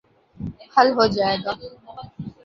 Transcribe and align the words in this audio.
حل 0.73 0.87
ہو 0.97 1.05
جائے 1.15 1.37
گا۔ 1.43 1.51